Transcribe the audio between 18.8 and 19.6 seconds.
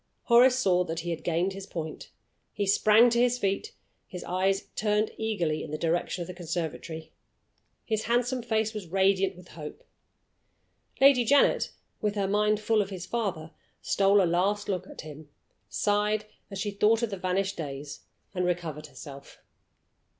herself.